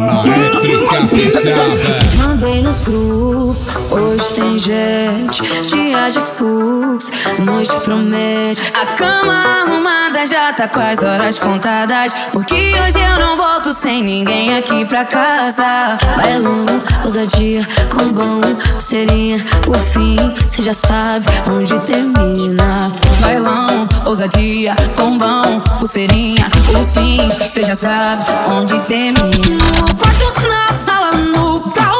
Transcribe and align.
rapaziada. 0.00 1.80
Mandei 2.16 2.62
nos 2.62 2.80
grupos, 2.82 3.66
hoje 3.90 4.32
tem 4.34 4.58
gente, 4.58 5.42
dia 5.68 6.08
de 6.10 6.20
fluxo, 6.20 7.10
noite 7.38 7.74
promete. 7.80 8.62
A 8.74 8.86
cama 8.94 9.34
arrumada 9.62 10.26
já 10.26 10.52
tá 10.52 10.68
com 10.68 10.80
as 10.80 11.02
horas 11.02 11.38
contadas, 11.38 12.12
porque 12.32 12.54
hoje 12.54 13.00
eu 13.00 13.18
não 13.18 13.36
volto 13.36 13.72
sem 13.72 14.02
ninguém 14.02 14.56
aqui 14.56 14.84
pra 14.84 15.04
casa. 15.04 15.64
Bailão, 16.16 16.66
ousadia, 17.04 17.66
combão, 17.90 18.40
pulseirinha, 18.72 19.44
por 19.62 19.78
fim, 19.78 20.16
cê 20.56 20.62
já 20.62 20.74
sabe 20.74 21.26
onde 21.50 21.78
termina. 21.80 22.90
Bailão, 23.20 23.86
ousadia, 24.06 24.74
combão, 24.96 25.60
pulseirinha, 25.78 26.46
o 26.80 26.86
fim, 26.86 27.30
cê 27.46 27.62
já 27.62 27.76
sabe 27.76 28.24
onde 28.50 28.78
termina. 28.80 29.58
No 29.78 29.94
quarto, 29.96 30.40
na 30.48 30.72
sala, 30.72 31.12
no 31.12 31.60
carro 31.72 31.95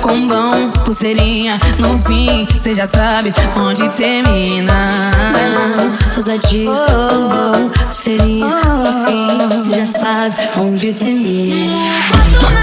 combão, 0.00 0.70
pulseirinha. 0.84 1.58
No 1.78 1.98
fim, 1.98 2.46
cê 2.56 2.74
já 2.74 2.86
sabe 2.86 3.32
onde 3.56 3.88
termina. 3.90 5.10
Ousadia, 6.16 6.70
combão, 7.10 7.70
pulseirinha. 7.86 8.46
No 8.46 8.92
fim, 9.04 9.62
cê 9.62 9.80
já 9.80 9.86
sabe 9.86 10.36
onde 10.58 10.92
termina. 10.92 12.59